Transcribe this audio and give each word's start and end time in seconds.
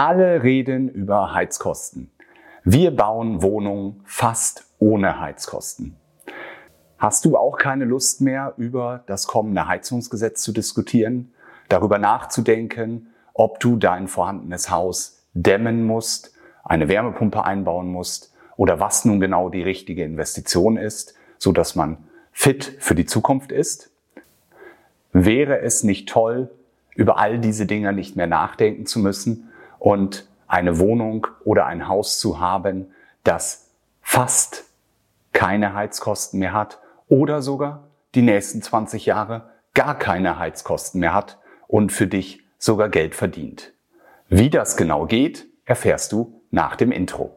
Alle 0.00 0.44
reden 0.44 0.88
über 0.88 1.34
Heizkosten. 1.34 2.12
Wir 2.62 2.94
bauen 2.94 3.42
Wohnungen 3.42 4.00
fast 4.04 4.64
ohne 4.78 5.18
Heizkosten. 5.18 5.96
Hast 6.98 7.24
du 7.24 7.36
auch 7.36 7.58
keine 7.58 7.84
Lust 7.84 8.20
mehr, 8.20 8.54
über 8.58 9.02
das 9.08 9.26
kommende 9.26 9.66
Heizungsgesetz 9.66 10.42
zu 10.42 10.52
diskutieren, 10.52 11.32
darüber 11.68 11.98
nachzudenken, 11.98 13.08
ob 13.34 13.58
du 13.58 13.74
dein 13.74 14.06
vorhandenes 14.06 14.70
Haus 14.70 15.26
dämmen 15.34 15.84
musst, 15.84 16.32
eine 16.62 16.86
Wärmepumpe 16.86 17.44
einbauen 17.44 17.88
musst 17.88 18.32
oder 18.56 18.78
was 18.78 19.04
nun 19.04 19.18
genau 19.18 19.48
die 19.48 19.62
richtige 19.62 20.04
Investition 20.04 20.76
ist, 20.76 21.16
so 21.38 21.50
dass 21.50 21.74
man 21.74 21.96
fit 22.30 22.76
für 22.78 22.94
die 22.94 23.06
Zukunft 23.06 23.50
ist? 23.50 23.90
Wäre 25.12 25.58
es 25.58 25.82
nicht 25.82 26.08
toll, 26.08 26.50
über 26.94 27.18
all 27.18 27.40
diese 27.40 27.66
Dinge 27.66 27.92
nicht 27.92 28.14
mehr 28.14 28.28
nachdenken 28.28 28.86
zu 28.86 29.00
müssen 29.00 29.47
und 29.78 30.28
eine 30.46 30.78
Wohnung 30.78 31.26
oder 31.44 31.66
ein 31.66 31.88
Haus 31.88 32.18
zu 32.18 32.40
haben, 32.40 32.92
das 33.24 33.70
fast 34.00 34.64
keine 35.32 35.74
Heizkosten 35.74 36.40
mehr 36.40 36.52
hat 36.52 36.78
oder 37.08 37.42
sogar 37.42 37.88
die 38.14 38.22
nächsten 38.22 38.62
20 38.62 39.06
Jahre 39.06 39.50
gar 39.74 39.98
keine 39.98 40.38
Heizkosten 40.38 41.00
mehr 41.00 41.14
hat 41.14 41.38
und 41.66 41.92
für 41.92 42.06
dich 42.06 42.40
sogar 42.58 42.88
Geld 42.88 43.14
verdient. 43.14 43.72
Wie 44.28 44.50
das 44.50 44.76
genau 44.76 45.06
geht, 45.06 45.46
erfährst 45.64 46.12
du 46.12 46.40
nach 46.50 46.76
dem 46.76 46.90
Intro. 46.90 47.36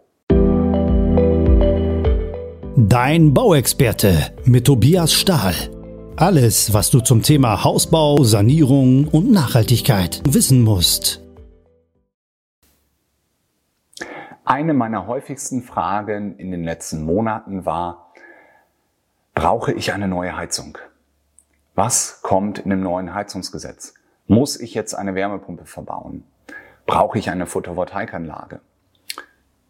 Dein 2.75 3.33
Bauexperte 3.33 4.33
mit 4.45 4.65
Tobias 4.65 5.13
Stahl. 5.13 5.53
Alles, 6.15 6.73
was 6.73 6.89
du 6.89 6.99
zum 6.99 7.21
Thema 7.21 7.63
Hausbau, 7.63 8.23
Sanierung 8.23 9.07
und 9.07 9.31
Nachhaltigkeit 9.31 10.21
wissen 10.27 10.61
musst. 10.63 11.21
Eine 14.51 14.73
meiner 14.73 15.07
häufigsten 15.07 15.61
Fragen 15.61 16.37
in 16.37 16.51
den 16.51 16.65
letzten 16.65 17.05
Monaten 17.05 17.65
war, 17.65 18.11
brauche 19.33 19.71
ich 19.71 19.93
eine 19.93 20.09
neue 20.09 20.35
Heizung? 20.35 20.77
Was 21.73 22.21
kommt 22.21 22.59
in 22.59 22.69
dem 22.69 22.83
neuen 22.83 23.13
Heizungsgesetz? 23.13 23.93
Muss 24.27 24.59
ich 24.59 24.73
jetzt 24.73 24.93
eine 24.93 25.15
Wärmepumpe 25.15 25.63
verbauen? 25.63 26.25
Brauche 26.85 27.17
ich 27.17 27.29
eine 27.29 27.45
Photovoltaikanlage? 27.45 28.59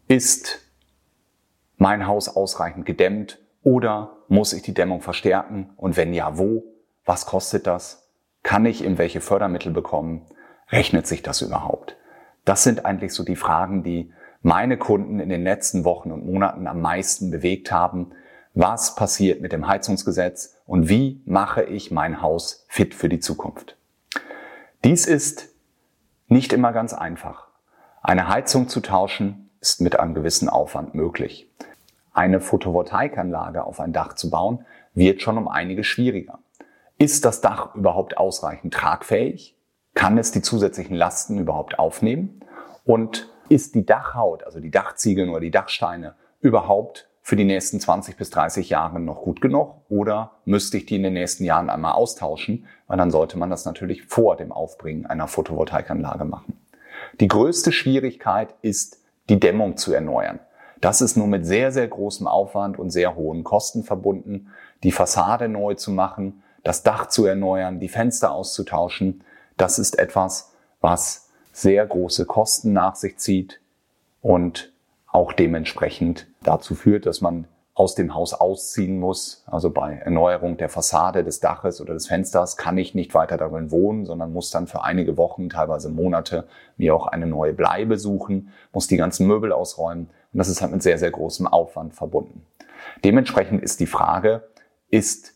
Ist 0.08 0.68
mein 1.76 2.08
Haus 2.08 2.28
ausreichend 2.28 2.84
gedämmt 2.84 3.38
oder 3.62 4.16
muss 4.26 4.52
ich 4.52 4.62
die 4.62 4.74
Dämmung 4.74 5.00
verstärken? 5.00 5.70
Und 5.76 5.96
wenn 5.96 6.12
ja, 6.12 6.38
wo? 6.38 6.64
Was 7.04 7.24
kostet 7.26 7.68
das? 7.68 8.10
Kann 8.42 8.66
ich 8.66 8.82
irgendwelche 8.82 9.20
Fördermittel 9.20 9.70
bekommen? 9.70 10.26
Rechnet 10.70 11.06
sich 11.06 11.22
das 11.22 11.40
überhaupt? 11.40 11.96
Das 12.44 12.64
sind 12.64 12.84
eigentlich 12.84 13.12
so 13.12 13.22
die 13.22 13.36
Fragen, 13.36 13.84
die 13.84 14.12
meine 14.42 14.76
Kunden 14.76 15.20
in 15.20 15.28
den 15.28 15.42
letzten 15.42 15.84
Wochen 15.84 16.10
und 16.12 16.26
Monaten 16.26 16.66
am 16.66 16.80
meisten 16.80 17.30
bewegt 17.30 17.70
haben. 17.72 18.12
Was 18.54 18.94
passiert 18.94 19.40
mit 19.40 19.52
dem 19.52 19.66
Heizungsgesetz 19.66 20.56
und 20.66 20.88
wie 20.88 21.22
mache 21.24 21.62
ich 21.62 21.90
mein 21.90 22.20
Haus 22.20 22.66
fit 22.68 22.94
für 22.94 23.08
die 23.08 23.20
Zukunft? 23.20 23.76
Dies 24.84 25.06
ist 25.06 25.48
nicht 26.26 26.52
immer 26.52 26.72
ganz 26.72 26.92
einfach. 26.92 27.48
Eine 28.02 28.28
Heizung 28.28 28.68
zu 28.68 28.80
tauschen 28.80 29.50
ist 29.60 29.80
mit 29.80 29.98
einem 29.98 30.14
gewissen 30.14 30.48
Aufwand 30.48 30.94
möglich. 30.94 31.48
Eine 32.12 32.40
Photovoltaikanlage 32.40 33.64
auf 33.64 33.80
ein 33.80 33.92
Dach 33.92 34.14
zu 34.14 34.28
bauen 34.28 34.66
wird 34.92 35.22
schon 35.22 35.38
um 35.38 35.48
einige 35.48 35.84
schwieriger. 35.84 36.40
Ist 36.98 37.24
das 37.24 37.40
Dach 37.40 37.74
überhaupt 37.74 38.18
ausreichend 38.18 38.74
tragfähig? 38.74 39.56
Kann 39.94 40.18
es 40.18 40.32
die 40.32 40.42
zusätzlichen 40.42 40.96
Lasten 40.96 41.38
überhaupt 41.38 41.78
aufnehmen? 41.78 42.40
Und 42.84 43.30
ist 43.48 43.74
die 43.74 43.86
Dachhaut, 43.86 44.44
also 44.44 44.60
die 44.60 44.70
Dachziegeln 44.70 45.30
oder 45.30 45.40
die 45.40 45.50
Dachsteine 45.50 46.14
überhaupt 46.40 47.08
für 47.22 47.36
die 47.36 47.44
nächsten 47.44 47.78
20 47.78 48.16
bis 48.16 48.30
30 48.30 48.68
Jahre 48.68 48.98
noch 48.98 49.22
gut 49.22 49.40
genug 49.40 49.76
oder 49.88 50.32
müsste 50.44 50.76
ich 50.76 50.86
die 50.86 50.96
in 50.96 51.04
den 51.04 51.12
nächsten 51.12 51.44
Jahren 51.44 51.70
einmal 51.70 51.92
austauschen, 51.92 52.66
weil 52.88 52.98
dann 52.98 53.12
sollte 53.12 53.38
man 53.38 53.48
das 53.48 53.64
natürlich 53.64 54.04
vor 54.06 54.36
dem 54.36 54.50
Aufbringen 54.50 55.06
einer 55.06 55.28
Photovoltaikanlage 55.28 56.24
machen. 56.24 56.58
Die 57.20 57.28
größte 57.28 57.70
Schwierigkeit 57.70 58.54
ist, 58.62 58.98
die 59.28 59.38
Dämmung 59.38 59.76
zu 59.76 59.92
erneuern. 59.92 60.40
Das 60.80 61.00
ist 61.00 61.16
nur 61.16 61.28
mit 61.28 61.46
sehr, 61.46 61.70
sehr 61.70 61.86
großem 61.86 62.26
Aufwand 62.26 62.76
und 62.76 62.90
sehr 62.90 63.14
hohen 63.14 63.44
Kosten 63.44 63.84
verbunden, 63.84 64.48
die 64.82 64.90
Fassade 64.90 65.48
neu 65.48 65.74
zu 65.74 65.92
machen, 65.92 66.42
das 66.64 66.82
Dach 66.82 67.06
zu 67.06 67.24
erneuern, 67.24 67.78
die 67.78 67.88
Fenster 67.88 68.32
auszutauschen. 68.32 69.22
Das 69.56 69.78
ist 69.78 69.96
etwas, 69.98 70.52
was 70.80 71.30
sehr 71.52 71.86
große 71.86 72.26
Kosten 72.26 72.72
nach 72.72 72.96
sich 72.96 73.18
zieht 73.18 73.60
und 74.20 74.72
auch 75.06 75.32
dementsprechend 75.32 76.26
dazu 76.42 76.74
führt, 76.74 77.06
dass 77.06 77.20
man 77.20 77.46
aus 77.74 77.94
dem 77.94 78.14
Haus 78.14 78.34
ausziehen 78.34 78.98
muss. 78.98 79.44
Also 79.46 79.70
bei 79.70 79.94
Erneuerung 79.94 80.56
der 80.56 80.68
Fassade, 80.68 81.24
des 81.24 81.40
Daches 81.40 81.80
oder 81.80 81.94
des 81.94 82.06
Fensters 82.06 82.56
kann 82.56 82.76
ich 82.76 82.94
nicht 82.94 83.14
weiter 83.14 83.36
darin 83.36 83.70
wohnen, 83.70 84.04
sondern 84.04 84.32
muss 84.32 84.50
dann 84.50 84.66
für 84.66 84.82
einige 84.84 85.16
Wochen, 85.16 85.48
teilweise 85.48 85.88
Monate, 85.88 86.46
mir 86.76 86.94
auch 86.94 87.06
eine 87.06 87.26
neue 87.26 87.54
Bleibe 87.54 87.98
suchen, 87.98 88.52
muss 88.72 88.88
die 88.88 88.98
ganzen 88.98 89.26
Möbel 89.26 89.52
ausräumen. 89.52 90.10
Und 90.32 90.38
das 90.38 90.48
ist 90.48 90.60
halt 90.60 90.72
mit 90.72 90.82
sehr, 90.82 90.98
sehr 90.98 91.10
großem 91.10 91.46
Aufwand 91.46 91.94
verbunden. 91.94 92.44
Dementsprechend 93.04 93.62
ist 93.62 93.80
die 93.80 93.86
Frage, 93.86 94.48
ist 94.90 95.34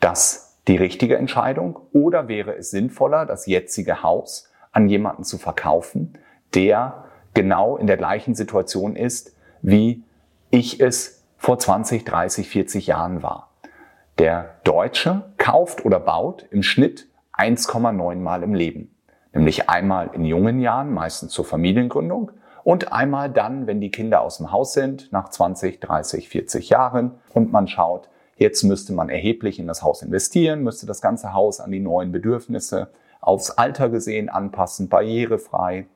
das 0.00 0.56
die 0.68 0.76
richtige 0.76 1.16
Entscheidung 1.16 1.80
oder 1.92 2.28
wäre 2.28 2.56
es 2.56 2.70
sinnvoller, 2.70 3.26
das 3.26 3.46
jetzige 3.46 4.02
Haus 4.02 4.48
an 4.74 4.88
jemanden 4.88 5.24
zu 5.24 5.38
verkaufen, 5.38 6.18
der 6.52 7.04
genau 7.32 7.76
in 7.76 7.86
der 7.86 7.96
gleichen 7.96 8.34
Situation 8.34 8.96
ist, 8.96 9.34
wie 9.62 10.02
ich 10.50 10.80
es 10.80 11.24
vor 11.38 11.58
20, 11.58 12.04
30, 12.04 12.48
40 12.48 12.86
Jahren 12.86 13.22
war. 13.22 13.50
Der 14.18 14.56
Deutsche 14.64 15.22
kauft 15.38 15.84
oder 15.84 15.98
baut 15.98 16.46
im 16.50 16.62
Schnitt 16.62 17.08
1,9 17.36 18.16
Mal 18.16 18.42
im 18.42 18.54
Leben. 18.54 18.94
Nämlich 19.32 19.68
einmal 19.68 20.10
in 20.12 20.24
jungen 20.24 20.60
Jahren, 20.60 20.92
meistens 20.92 21.32
zur 21.32 21.44
Familiengründung, 21.44 22.30
und 22.62 22.92
einmal 22.92 23.30
dann, 23.30 23.66
wenn 23.66 23.80
die 23.80 23.90
Kinder 23.90 24.22
aus 24.22 24.38
dem 24.38 24.50
Haus 24.50 24.72
sind, 24.72 25.12
nach 25.12 25.28
20, 25.28 25.80
30, 25.80 26.28
40 26.28 26.70
Jahren 26.70 27.12
und 27.34 27.52
man 27.52 27.68
schaut, 27.68 28.08
jetzt 28.36 28.62
müsste 28.62 28.92
man 28.94 29.10
erheblich 29.10 29.58
in 29.58 29.66
das 29.66 29.82
Haus 29.82 30.02
investieren, 30.02 30.62
müsste 30.62 30.86
das 30.86 31.02
ganze 31.02 31.34
Haus 31.34 31.60
an 31.60 31.70
die 31.70 31.80
neuen 31.80 32.10
Bedürfnisse 32.10 32.88
aufs 33.24 33.50
Alter 33.50 33.88
gesehen 33.88 34.28
anpassen, 34.28 34.90
barrierefrei, 34.90 35.86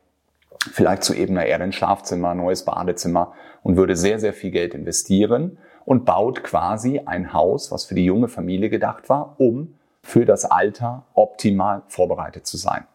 vielleicht 0.72 1.05
zu 1.05 1.15
ebener 1.15 1.44
Erde 1.44 1.65
ein 1.65 1.72
Schlafzimmer, 1.72 2.34
neues 2.34 2.65
Badezimmer 2.65 3.34
und 3.62 3.77
würde 3.77 3.97
sehr, 3.97 4.19
sehr 4.19 4.33
viel 4.33 4.50
Geld 4.50 4.75
investieren 4.75 5.59
und 5.84 6.06
baut 6.06 6.43
quasi 6.43 7.03
ein 7.05 7.34
Haus, 7.34 7.71
was 7.71 7.84
für 7.84 7.94
die 7.94 8.05
junge 8.05 8.28
Familie 8.28 8.71
gedacht 8.71 9.11
war, 9.11 9.34
um 9.39 9.75
für 10.03 10.25
das 10.25 10.47
Alter 10.47 11.05
optimal 11.12 11.83
vorbereitet 11.89 12.47
zu 12.47 12.56
sein. 12.56 12.87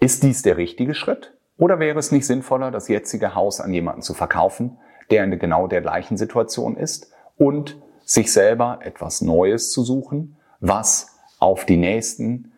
Ist 0.00 0.24
dies 0.24 0.42
der 0.42 0.56
richtige 0.56 0.94
Schritt? 0.94 1.32
Oder 1.58 1.78
wäre 1.78 1.98
es 1.98 2.10
nicht 2.10 2.26
sinnvoller, 2.26 2.72
das 2.72 2.88
jetzige 2.88 3.36
Haus 3.36 3.60
an 3.60 3.72
jemanden 3.72 4.02
zu 4.02 4.14
verkaufen, 4.14 4.78
der 5.10 5.22
in 5.22 5.38
genau 5.38 5.68
der 5.68 5.80
gleichen 5.80 6.16
Situation 6.16 6.76
ist 6.76 7.12
und 7.36 7.76
sich 8.04 8.32
selber 8.32 8.80
etwas 8.82 9.20
Neues 9.20 9.70
zu 9.70 9.84
suchen, 9.84 10.36
was 10.58 11.18
auf 11.38 11.64
die 11.66 11.76
nächsten 11.76 12.49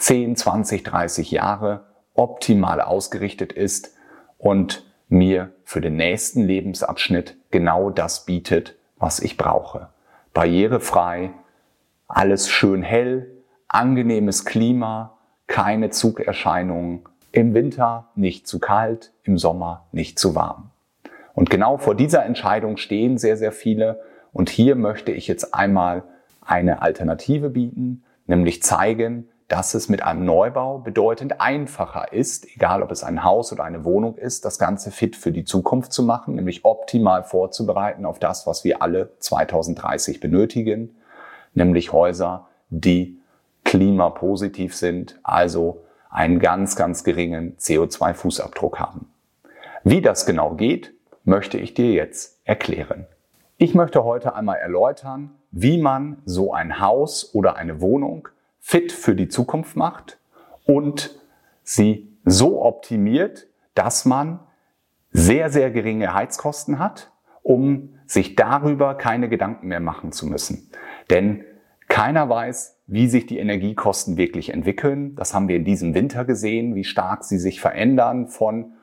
10, 0.00 0.34
20, 0.36 0.82
30 0.82 1.30
Jahre 1.30 1.84
optimal 2.14 2.80
ausgerichtet 2.80 3.52
ist 3.52 3.94
und 4.38 4.84
mir 5.08 5.52
für 5.64 5.80
den 5.80 5.96
nächsten 5.96 6.42
Lebensabschnitt 6.42 7.36
genau 7.50 7.90
das 7.90 8.24
bietet, 8.24 8.76
was 8.96 9.20
ich 9.20 9.36
brauche. 9.36 9.88
Barrierefrei, 10.32 11.32
alles 12.08 12.48
schön 12.48 12.82
hell, 12.82 13.30
angenehmes 13.68 14.44
Klima, 14.44 15.18
keine 15.46 15.90
Zugerscheinungen, 15.90 17.02
im 17.32 17.54
Winter 17.54 18.08
nicht 18.14 18.48
zu 18.48 18.58
kalt, 18.58 19.12
im 19.22 19.36
Sommer 19.36 19.86
nicht 19.92 20.18
zu 20.18 20.34
warm. 20.34 20.70
Und 21.34 21.50
genau 21.50 21.76
vor 21.76 21.94
dieser 21.94 22.24
Entscheidung 22.24 22.76
stehen 22.76 23.18
sehr, 23.18 23.36
sehr 23.36 23.52
viele. 23.52 24.00
Und 24.32 24.48
hier 24.48 24.76
möchte 24.76 25.12
ich 25.12 25.28
jetzt 25.28 25.54
einmal 25.54 26.04
eine 26.40 26.82
Alternative 26.82 27.50
bieten, 27.50 28.02
nämlich 28.26 28.62
zeigen, 28.62 29.28
dass 29.50 29.74
es 29.74 29.88
mit 29.88 30.04
einem 30.04 30.24
Neubau 30.24 30.78
bedeutend 30.78 31.40
einfacher 31.40 32.12
ist, 32.12 32.46
egal 32.54 32.84
ob 32.84 32.92
es 32.92 33.02
ein 33.02 33.24
Haus 33.24 33.52
oder 33.52 33.64
eine 33.64 33.84
Wohnung 33.84 34.16
ist, 34.16 34.44
das 34.44 34.60
Ganze 34.60 34.92
fit 34.92 35.16
für 35.16 35.32
die 35.32 35.44
Zukunft 35.44 35.92
zu 35.92 36.04
machen, 36.04 36.36
nämlich 36.36 36.64
optimal 36.64 37.24
vorzubereiten 37.24 38.06
auf 38.06 38.20
das, 38.20 38.46
was 38.46 38.62
wir 38.62 38.80
alle 38.80 39.10
2030 39.18 40.20
benötigen, 40.20 40.94
nämlich 41.52 41.92
Häuser, 41.92 42.46
die 42.68 43.18
klimapositiv 43.64 44.76
sind, 44.76 45.18
also 45.24 45.82
einen 46.10 46.38
ganz, 46.38 46.76
ganz 46.76 47.02
geringen 47.02 47.56
CO2-Fußabdruck 47.56 48.78
haben. 48.78 49.10
Wie 49.82 50.00
das 50.00 50.26
genau 50.26 50.50
geht, 50.50 50.94
möchte 51.24 51.58
ich 51.58 51.74
dir 51.74 51.90
jetzt 51.90 52.38
erklären. 52.44 53.08
Ich 53.56 53.74
möchte 53.74 54.04
heute 54.04 54.36
einmal 54.36 54.58
erläutern, 54.58 55.32
wie 55.50 55.78
man 55.78 56.22
so 56.24 56.52
ein 56.52 56.78
Haus 56.78 57.34
oder 57.34 57.56
eine 57.56 57.80
Wohnung 57.80 58.28
fit 58.60 58.92
für 58.92 59.14
die 59.14 59.28
Zukunft 59.28 59.76
macht 59.76 60.18
und 60.64 61.18
sie 61.62 62.16
so 62.24 62.62
optimiert, 62.62 63.46
dass 63.74 64.04
man 64.04 64.40
sehr, 65.12 65.50
sehr 65.50 65.70
geringe 65.70 66.14
Heizkosten 66.14 66.78
hat, 66.78 67.10
um 67.42 67.94
sich 68.06 68.36
darüber 68.36 68.94
keine 68.94 69.28
Gedanken 69.28 69.68
mehr 69.68 69.80
machen 69.80 70.12
zu 70.12 70.26
müssen. 70.26 70.70
Denn 71.08 71.44
keiner 71.88 72.28
weiß, 72.28 72.78
wie 72.86 73.08
sich 73.08 73.26
die 73.26 73.38
Energiekosten 73.38 74.16
wirklich 74.16 74.52
entwickeln. 74.52 75.16
Das 75.16 75.34
haben 75.34 75.48
wir 75.48 75.56
in 75.56 75.64
diesem 75.64 75.94
Winter 75.94 76.24
gesehen, 76.24 76.74
wie 76.74 76.84
stark 76.84 77.24
sie 77.24 77.38
sich 77.38 77.60
verändern 77.60 78.28
von 78.28 78.74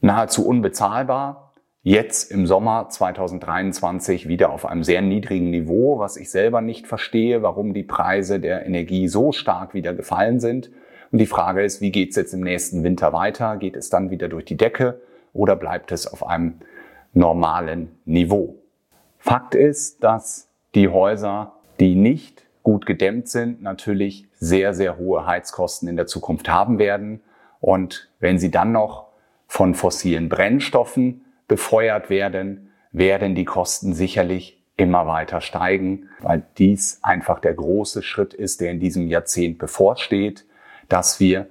nahezu 0.00 0.46
unbezahlbar 0.46 1.45
jetzt 1.86 2.32
im 2.32 2.48
Sommer 2.48 2.88
2023 2.88 4.26
wieder 4.26 4.50
auf 4.50 4.66
einem 4.66 4.82
sehr 4.82 5.02
niedrigen 5.02 5.50
Niveau, 5.50 6.00
was 6.00 6.16
ich 6.16 6.30
selber 6.30 6.60
nicht 6.60 6.88
verstehe, 6.88 7.42
warum 7.42 7.74
die 7.74 7.84
Preise 7.84 8.40
der 8.40 8.66
Energie 8.66 9.06
so 9.06 9.30
stark 9.30 9.72
wieder 9.72 9.94
gefallen 9.94 10.40
sind. 10.40 10.68
Und 11.12 11.18
die 11.18 11.26
Frage 11.26 11.62
ist, 11.62 11.80
wie 11.80 11.92
geht 11.92 12.10
es 12.10 12.16
jetzt 12.16 12.34
im 12.34 12.40
nächsten 12.40 12.82
Winter 12.82 13.12
weiter? 13.12 13.56
Geht 13.56 13.76
es 13.76 13.88
dann 13.88 14.10
wieder 14.10 14.26
durch 14.28 14.44
die 14.44 14.56
Decke 14.56 15.00
oder 15.32 15.54
bleibt 15.54 15.92
es 15.92 16.12
auf 16.12 16.26
einem 16.26 16.54
normalen 17.12 17.92
Niveau? 18.04 18.56
Fakt 19.20 19.54
ist, 19.54 20.02
dass 20.02 20.48
die 20.74 20.88
Häuser, 20.88 21.52
die 21.78 21.94
nicht 21.94 22.46
gut 22.64 22.84
gedämmt 22.84 23.28
sind, 23.28 23.62
natürlich 23.62 24.26
sehr, 24.40 24.74
sehr 24.74 24.98
hohe 24.98 25.24
Heizkosten 25.24 25.88
in 25.88 25.94
der 25.94 26.08
Zukunft 26.08 26.48
haben 26.48 26.80
werden. 26.80 27.20
Und 27.60 28.10
wenn 28.18 28.40
sie 28.40 28.50
dann 28.50 28.72
noch 28.72 29.06
von 29.46 29.76
fossilen 29.76 30.28
Brennstoffen 30.28 31.22
befeuert 31.48 32.10
werden, 32.10 32.72
werden 32.92 33.34
die 33.34 33.44
Kosten 33.44 33.94
sicherlich 33.94 34.62
immer 34.76 35.06
weiter 35.06 35.40
steigen, 35.40 36.08
weil 36.20 36.42
dies 36.58 37.00
einfach 37.02 37.40
der 37.40 37.54
große 37.54 38.02
Schritt 38.02 38.34
ist, 38.34 38.60
der 38.60 38.70
in 38.70 38.80
diesem 38.80 39.08
Jahrzehnt 39.08 39.58
bevorsteht, 39.58 40.44
dass 40.88 41.18
wir 41.18 41.46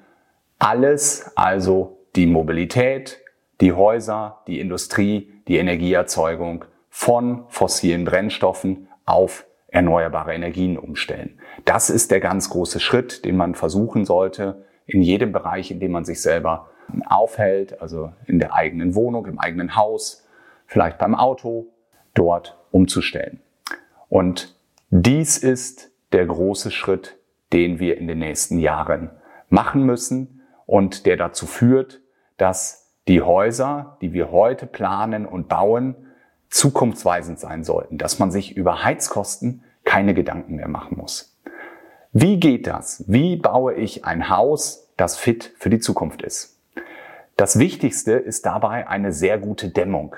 alles, 0.60 1.32
also 1.36 1.98
die 2.16 2.28
Mobilität, 2.28 3.20
die 3.62 3.74
Häuser, 3.74 4.42
die 4.48 4.60
Industrie, 4.60 5.32
die 5.48 5.58
Energieerzeugung 5.58 6.66
von 6.90 7.46
fossilen 7.50 8.06
Brennstoffen 8.06 8.88
auf 9.06 9.46
erneuerbare 9.68 10.34
Energien 10.34 10.78
umstellen. 10.78 11.40
Das 11.66 11.90
ist 11.90 12.12
der 12.12 12.20
ganz 12.20 12.50
große 12.50 12.80
Schritt, 12.80 13.26
den 13.26 13.36
man 13.36 13.56
versuchen 13.56 14.06
sollte, 14.06 14.64
in 14.86 15.02
jedem 15.02 15.32
Bereich, 15.32 15.72
in 15.72 15.80
dem 15.80 15.92
man 15.92 16.06
sich 16.06 16.22
selber 16.22 16.70
aufhält, 17.06 17.82
also 17.82 18.14
in 18.26 18.40
der 18.40 18.54
eigenen 18.54 18.96
Wohnung, 18.96 19.26
im 19.26 19.40
eigenen 19.40 19.76
Haus, 19.76 20.26
vielleicht 20.66 20.98
beim 20.98 21.16
Auto, 21.16 21.68
dort 22.14 22.58
umzustellen. 22.72 23.40
Und 24.10 24.56
dies 24.90 25.38
ist 25.38 25.92
der 26.12 26.26
große 26.26 26.72
Schritt, 26.72 27.18
den 27.54 27.80
wir 27.80 27.98
in 27.98 28.08
den 28.08 28.20
nächsten 28.20 28.60
Jahren 28.60 29.12
machen 29.50 29.84
müssen 29.84 30.42
und 30.66 31.06
der 31.06 31.18
dazu 31.18 31.46
führt, 31.46 32.02
dass 32.38 32.94
die 33.08 33.22
Häuser, 33.22 33.98
die 34.02 34.14
wir 34.14 34.32
heute 34.32 34.66
planen 34.66 35.26
und 35.26 35.48
bauen, 35.48 35.96
zukunftsweisend 36.50 37.40
sein 37.40 37.64
sollten, 37.64 37.98
dass 37.98 38.20
man 38.20 38.32
sich 38.32 38.56
über 38.56 38.84
Heizkosten 38.84 39.64
keine 39.84 40.14
Gedanken 40.14 40.56
mehr 40.56 40.68
machen 40.68 40.98
muss. 40.98 41.38
Wie 42.12 42.40
geht 42.40 42.66
das? 42.66 43.04
Wie 43.08 43.36
baue 43.36 43.74
ich 43.74 44.06
ein 44.06 44.30
Haus, 44.30 44.90
das 44.98 45.18
fit 45.18 45.54
für 45.58 45.70
die 45.70 45.80
Zukunft 45.80 46.22
ist? 46.22 46.55
Das 47.38 47.60
Wichtigste 47.60 48.14
ist 48.14 48.46
dabei 48.46 48.88
eine 48.88 49.12
sehr 49.12 49.38
gute 49.38 49.70
Dämmung. 49.70 50.16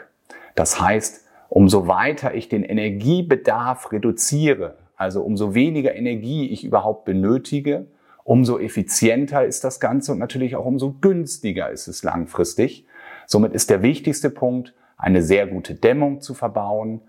Das 0.53 0.79
heißt, 0.79 1.25
umso 1.49 1.87
weiter 1.87 2.35
ich 2.35 2.47
den 2.47 2.63
Energiebedarf 2.63 3.91
reduziere, 3.91 4.77
also 4.95 5.21
umso 5.23 5.55
weniger 5.55 5.95
Energie 5.95 6.47
ich 6.47 6.63
überhaupt 6.63 7.05
benötige, 7.05 7.87
umso 8.23 8.59
effizienter 8.59 9.45
ist 9.45 9.63
das 9.63 9.79
Ganze 9.79 10.11
und 10.11 10.19
natürlich 10.19 10.55
auch 10.55 10.65
umso 10.65 10.93
günstiger 11.01 11.71
ist 11.71 11.87
es 11.87 12.03
langfristig. 12.03 12.85
Somit 13.25 13.53
ist 13.53 13.69
der 13.69 13.81
wichtigste 13.81 14.29
Punkt, 14.29 14.73
eine 14.97 15.23
sehr 15.23 15.47
gute 15.47 15.75
Dämmung 15.75 16.21
zu 16.21 16.33
verbauen, 16.33 17.01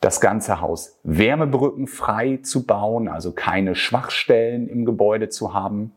das 0.00 0.20
ganze 0.20 0.62
Haus 0.62 0.98
wärmebrückenfrei 1.02 2.38
zu 2.42 2.64
bauen, 2.64 3.08
also 3.08 3.32
keine 3.32 3.74
Schwachstellen 3.74 4.68
im 4.68 4.86
Gebäude 4.86 5.28
zu 5.28 5.52
haben, 5.52 5.92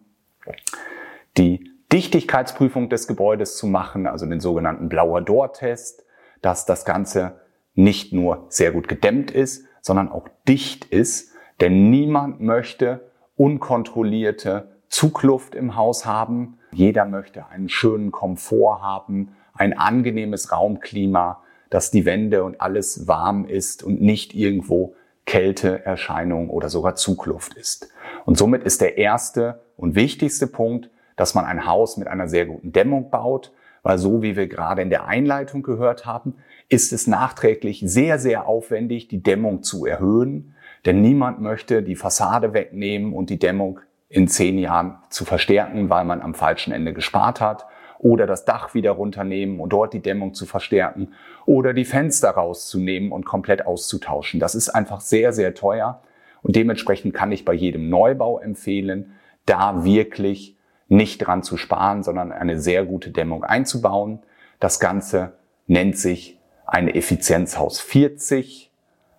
die 1.38 1.73
Dichtigkeitsprüfung 1.94 2.90
des 2.90 3.08
Gebäudes 3.08 3.56
zu 3.56 3.68
machen, 3.68 4.08
also 4.08 4.26
den 4.26 4.40
sogenannten 4.40 4.90
Blauer 4.90 5.22
Door-Test, 5.22 6.04
dass 6.42 6.66
das 6.66 6.86
Ganze 6.86 7.40
nicht 7.76 8.14
nur 8.14 8.48
sehr 8.50 8.72
gut 8.72 8.88
gedämmt 8.88 9.30
ist, 9.30 9.68
sondern 9.80 10.10
auch 10.10 10.28
dicht 10.48 10.86
ist. 10.86 11.34
Denn 11.62 11.92
niemand 11.92 12.42
möchte 12.42 13.12
unkontrollierte 13.36 14.80
Zugluft 14.90 15.54
im 15.54 15.76
Haus 15.76 16.08
haben. 16.08 16.58
Jeder 16.72 17.06
möchte 17.06 17.46
einen 17.46 17.70
schönen 17.70 18.12
Komfort 18.12 18.82
haben, 18.82 19.36
ein 19.54 19.78
angenehmes 19.78 20.52
Raumklima, 20.52 21.44
dass 21.70 21.92
die 21.92 22.06
Wände 22.06 22.44
und 22.44 22.60
alles 22.60 23.08
warm 23.08 23.46
ist 23.46 23.84
und 23.84 24.02
nicht 24.02 24.34
irgendwo 24.34 24.96
Kälteerscheinung 25.28 26.50
oder 26.50 26.70
sogar 26.70 26.96
Zugluft 26.96 27.54
ist. 27.54 27.94
Und 28.26 28.36
somit 28.36 28.64
ist 28.64 28.82
der 28.82 28.98
erste 28.98 29.62
und 29.78 29.94
wichtigste 29.94 30.48
Punkt, 30.48 30.90
dass 31.16 31.36
man 31.36 31.46
ein 31.46 31.66
Haus 31.66 31.98
mit 31.98 32.08
einer 32.08 32.28
sehr 32.28 32.46
guten 32.46 32.72
Dämmung 32.72 33.10
baut, 33.10 33.52
weil 33.84 33.98
so 33.98 34.22
wie 34.22 34.36
wir 34.36 34.48
gerade 34.48 34.82
in 34.82 34.90
der 34.90 35.08
Einleitung 35.08 35.62
gehört 35.62 36.06
haben, 36.06 36.36
ist 36.70 36.94
es 36.94 37.06
nachträglich 37.08 37.84
sehr, 37.86 38.18
sehr 38.18 38.48
aufwendig, 38.48 39.08
die 39.08 39.22
Dämmung 39.22 39.62
zu 39.62 39.86
erhöhen, 39.86 40.56
denn 40.86 41.02
niemand 41.02 41.42
möchte 41.42 41.84
die 41.84 41.96
Fassade 41.96 42.54
wegnehmen 42.54 43.14
und 43.14 43.30
die 43.30 43.40
Dämmung 43.40 43.80
in 44.10 44.28
zehn 44.28 44.58
Jahren 44.58 44.98
zu 45.10 45.26
verstärken, 45.26 45.90
weil 45.90 46.06
man 46.06 46.22
am 46.22 46.34
falschen 46.34 46.72
Ende 46.72 46.94
gespart 46.94 47.42
hat, 47.42 47.66
oder 48.00 48.28
das 48.28 48.44
Dach 48.44 48.74
wieder 48.74 48.92
runternehmen 48.92 49.62
und 49.62 49.72
dort 49.72 49.94
die 49.94 50.02
Dämmung 50.02 50.34
zu 50.34 50.46
verstärken, 50.46 51.14
oder 51.46 51.74
die 51.74 51.86
Fenster 51.86 52.32
rauszunehmen 52.32 53.12
und 53.12 53.26
komplett 53.26 53.66
auszutauschen. 53.66 54.40
Das 54.40 54.56
ist 54.56 54.70
einfach 54.70 55.00
sehr, 55.00 55.32
sehr 55.32 55.54
teuer. 55.54 56.02
Und 56.42 56.58
dementsprechend 56.58 57.14
kann 57.14 57.32
ich 57.32 57.46
bei 57.46 57.54
jedem 57.54 57.90
Neubau 57.90 58.40
empfehlen, 58.40 59.14
da 59.46 59.86
wirklich 59.86 60.53
nicht 60.94 61.20
dran 61.20 61.44
zu 61.44 61.58
sparen, 61.58 62.04
sondern 62.04 62.32
eine 62.32 62.60
sehr 62.60 62.86
gute 62.86 63.12
Dämmung 63.12 63.44
einzubauen. 63.44 64.20
Das 64.60 64.80
Ganze 64.80 65.34
nennt 65.68 65.98
sich 65.98 66.40
eine 66.66 66.96
Effizienzhaus 66.96 67.80
40. 67.80 68.72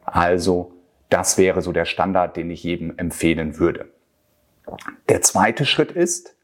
Also 0.05 0.73
das 1.11 1.38
wäre 1.38 1.62
so 1.62 1.73
der 1.73 1.85
Standard, 1.85 2.37
den 2.37 2.50
ich 2.50 2.62
jedem 2.62 2.97
empfehlen 2.97 3.59
würde. 3.59 3.88
Der 5.09 5.21
zweite 5.21 5.67
Schritt 5.67 5.93
ist, 5.93 6.35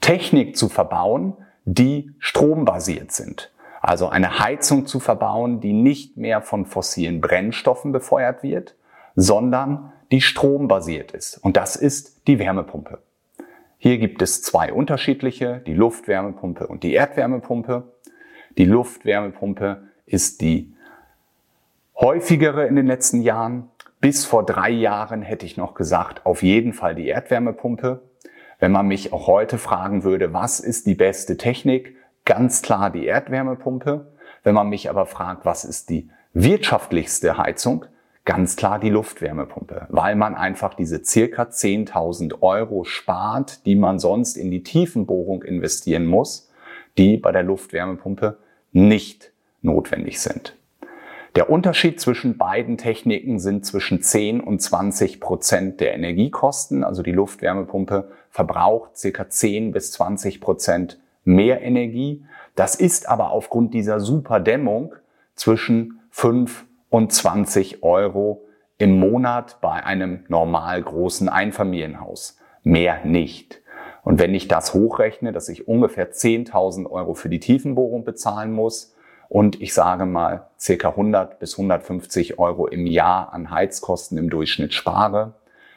Technik 0.00 0.56
zu 0.56 0.68
verbauen, 0.68 1.36
die 1.64 2.12
strombasiert 2.18 3.12
sind. 3.12 3.52
Also 3.80 4.08
eine 4.08 4.40
Heizung 4.40 4.86
zu 4.86 5.00
verbauen, 5.00 5.60
die 5.60 5.72
nicht 5.72 6.16
mehr 6.16 6.42
von 6.42 6.66
fossilen 6.66 7.20
Brennstoffen 7.20 7.92
befeuert 7.92 8.42
wird, 8.42 8.74
sondern 9.14 9.92
die 10.10 10.20
strombasiert 10.20 11.12
ist. 11.12 11.38
Und 11.38 11.56
das 11.56 11.76
ist 11.76 12.26
die 12.26 12.38
Wärmepumpe. 12.38 12.98
Hier 13.82 13.96
gibt 13.96 14.20
es 14.20 14.42
zwei 14.42 14.74
unterschiedliche, 14.74 15.62
die 15.66 15.72
Luftwärmepumpe 15.72 16.66
und 16.66 16.82
die 16.82 16.92
Erdwärmepumpe. 16.92 17.94
Die 18.58 18.66
Luftwärmepumpe 18.66 19.84
ist 20.04 20.42
die 20.42 20.74
häufigere 21.96 22.66
in 22.66 22.76
den 22.76 22.86
letzten 22.86 23.22
Jahren. 23.22 23.70
Bis 23.98 24.26
vor 24.26 24.44
drei 24.44 24.68
Jahren 24.68 25.22
hätte 25.22 25.46
ich 25.46 25.56
noch 25.56 25.72
gesagt, 25.72 26.26
auf 26.26 26.42
jeden 26.42 26.74
Fall 26.74 26.94
die 26.94 27.08
Erdwärmepumpe. 27.08 28.02
Wenn 28.58 28.70
man 28.70 28.86
mich 28.86 29.14
auch 29.14 29.26
heute 29.26 29.56
fragen 29.56 30.04
würde, 30.04 30.34
was 30.34 30.60
ist 30.60 30.86
die 30.86 30.94
beste 30.94 31.38
Technik? 31.38 31.96
Ganz 32.26 32.60
klar 32.60 32.90
die 32.90 33.06
Erdwärmepumpe. 33.06 34.12
Wenn 34.42 34.54
man 34.54 34.68
mich 34.68 34.90
aber 34.90 35.06
fragt, 35.06 35.46
was 35.46 35.64
ist 35.64 35.88
die 35.88 36.10
wirtschaftlichste 36.34 37.38
Heizung? 37.38 37.86
Ganz 38.24 38.56
klar 38.56 38.78
die 38.78 38.90
Luftwärmepumpe, 38.90 39.86
weil 39.88 40.14
man 40.14 40.34
einfach 40.34 40.74
diese 40.74 41.04
circa 41.04 41.44
10.000 41.44 42.42
Euro 42.42 42.84
spart, 42.84 43.64
die 43.64 43.74
man 43.74 43.98
sonst 43.98 44.36
in 44.36 44.50
die 44.50 44.62
Tiefenbohrung 44.62 45.42
investieren 45.42 46.06
muss, 46.06 46.50
die 46.98 47.16
bei 47.16 47.32
der 47.32 47.42
Luftwärmepumpe 47.42 48.38
nicht 48.72 49.32
notwendig 49.62 50.20
sind. 50.20 50.56
Der 51.36 51.48
Unterschied 51.48 52.00
zwischen 52.00 52.38
beiden 52.38 52.76
Techniken 52.76 53.38
sind 53.38 53.64
zwischen 53.64 54.02
10 54.02 54.40
und 54.40 54.60
20 54.60 55.20
Prozent 55.20 55.80
der 55.80 55.94
Energiekosten. 55.94 56.82
Also 56.82 57.02
die 57.02 57.12
Luftwärmepumpe 57.12 58.10
verbraucht 58.30 58.96
circa 58.96 59.28
10 59.28 59.70
bis 59.70 59.92
20 59.92 60.40
Prozent 60.40 60.98
mehr 61.24 61.62
Energie. 61.62 62.24
Das 62.56 62.74
ist 62.74 63.08
aber 63.08 63.30
aufgrund 63.30 63.74
dieser 63.74 64.00
Superdämmung 64.00 64.94
zwischen 65.36 66.00
5 66.10 66.66
und 66.90 67.12
20 67.12 67.82
Euro 67.82 68.44
im 68.76 68.98
Monat 68.98 69.60
bei 69.60 69.84
einem 69.84 70.24
normal 70.28 70.82
großen 70.82 71.28
Einfamilienhaus. 71.28 72.38
Mehr 72.62 73.04
nicht. 73.04 73.62
Und 74.02 74.18
wenn 74.18 74.34
ich 74.34 74.48
das 74.48 74.74
hochrechne, 74.74 75.32
dass 75.32 75.48
ich 75.48 75.68
ungefähr 75.68 76.12
10.000 76.12 76.90
Euro 76.90 77.14
für 77.14 77.28
die 77.28 77.40
Tiefenbohrung 77.40 78.04
bezahlen 78.04 78.52
muss 78.52 78.94
und 79.28 79.60
ich 79.60 79.74
sage 79.74 80.06
mal 80.06 80.48
circa 80.58 80.90
100 80.90 81.38
bis 81.38 81.58
150 81.58 82.38
Euro 82.38 82.66
im 82.66 82.86
Jahr 82.86 83.32
an 83.32 83.50
Heizkosten 83.50 84.18
im 84.18 84.30
Durchschnitt 84.30 84.74
spare, 84.74 85.34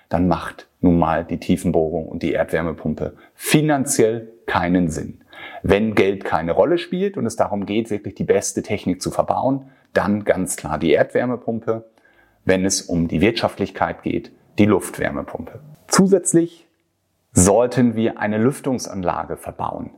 dann 0.09 0.27
macht 0.27 0.67
nun 0.79 0.97
mal 0.97 1.25
die 1.25 1.39
Tiefenbohrung 1.39 2.07
und 2.07 2.23
die 2.23 2.33
Erdwärmepumpe 2.33 3.13
finanziell 3.35 4.31
keinen 4.45 4.89
Sinn. 4.89 5.22
Wenn 5.63 5.95
Geld 5.95 6.25
keine 6.25 6.51
Rolle 6.51 6.77
spielt 6.77 7.15
und 7.15 7.25
es 7.25 7.37
darum 7.37 7.65
geht, 7.65 7.89
wirklich 7.89 8.15
die 8.15 8.25
beste 8.25 8.61
Technik 8.61 9.01
zu 9.01 9.11
verbauen, 9.11 9.71
dann 9.93 10.25
ganz 10.25 10.57
klar 10.57 10.77
die 10.77 10.91
Erdwärmepumpe. 10.91 11.89
Wenn 12.43 12.65
es 12.65 12.81
um 12.81 13.07
die 13.07 13.21
Wirtschaftlichkeit 13.21 14.03
geht, 14.03 14.33
die 14.59 14.65
Luftwärmepumpe. 14.65 15.61
Zusätzlich 15.87 16.67
sollten 17.31 17.95
wir 17.95 18.19
eine 18.19 18.37
Lüftungsanlage 18.37 19.37
verbauen. 19.37 19.91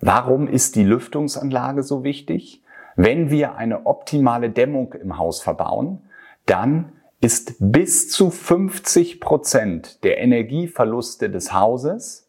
Warum 0.00 0.48
ist 0.48 0.74
die 0.74 0.82
Lüftungsanlage 0.82 1.84
so 1.84 2.02
wichtig? 2.02 2.62
Wenn 2.96 3.30
wir 3.30 3.54
eine 3.54 3.86
optimale 3.86 4.50
Dämmung 4.50 4.92
im 4.94 5.16
Haus 5.16 5.40
verbauen, 5.40 6.02
dann 6.46 6.92
ist 7.20 7.54
bis 7.60 8.10
zu 8.10 8.30
50 8.30 9.20
Prozent 9.20 10.02
der 10.02 10.18
Energieverluste 10.18 11.30
des 11.30 11.52
Hauses 11.52 12.28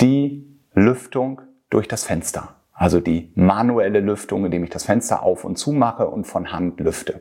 die 0.00 0.46
Lüftung 0.72 1.42
durch 1.74 1.88
das 1.88 2.04
Fenster. 2.04 2.56
Also 2.72 3.00
die 3.00 3.30
manuelle 3.34 4.00
Lüftung, 4.00 4.44
indem 4.44 4.64
ich 4.64 4.70
das 4.70 4.84
Fenster 4.84 5.22
auf 5.22 5.44
und 5.44 5.56
zu 5.56 5.72
mache 5.72 6.08
und 6.08 6.24
von 6.24 6.52
Hand 6.52 6.80
lüfte. 6.80 7.20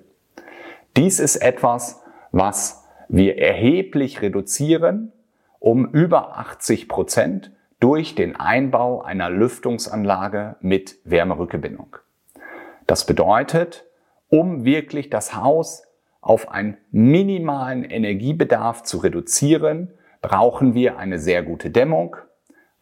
Dies 0.95 1.19
ist 1.19 1.38
etwas, 1.38 2.01
was 2.31 2.86
wir 3.10 3.38
erheblich 3.38 4.22
reduzieren 4.22 5.12
um 5.63 5.88
über 5.93 6.38
80 6.38 6.89
Prozent 6.89 7.51
durch 7.79 8.15
den 8.15 8.36
Einbau 8.36 9.01
einer 9.01 9.29
Lüftungsanlage 9.29 10.57
mit 10.60 10.98
Wärmerückgewinnung. 11.05 11.95
Das 12.86 13.05
bedeutet, 13.05 13.86
um 14.27 14.65
wirklich 14.65 15.10
das 15.10 15.36
Haus 15.36 15.83
auf 16.19 16.51
einen 16.51 16.77
minimalen 16.91 17.86
Energiebedarf 17.86 18.83
zu 18.83 18.98
reduzieren, 18.98 19.93
brauchen 20.22 20.74
wir 20.74 20.98
eine 20.98 21.17
sehr 21.17 21.43
gute 21.43 21.69
Dämmung, 21.69 22.17